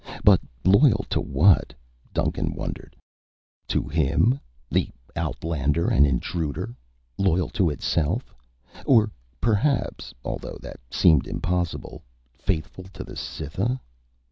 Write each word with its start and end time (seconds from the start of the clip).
But 0.23 0.41
loyal 0.65 1.05
to 1.11 1.21
what, 1.21 1.75
Duncan 2.11 2.55
wondered, 2.55 2.95
to 3.67 3.83
him, 3.87 4.39
the 4.67 4.89
outlander 5.15 5.89
and 5.89 6.07
intruder? 6.07 6.73
Loyal 7.19 7.49
to 7.49 7.69
itself? 7.69 8.33
Or 8.87 9.11
perhaps, 9.39 10.11
although 10.25 10.57
that 10.63 10.79
seemed 10.89 11.27
impossible, 11.27 12.01
faithful 12.33 12.85
to 12.85 13.03
the 13.03 13.15
Cytha? 13.15 13.79